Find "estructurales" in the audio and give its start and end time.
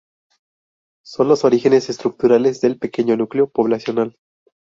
1.91-2.59